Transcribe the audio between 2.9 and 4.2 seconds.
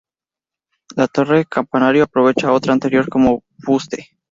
como fuste.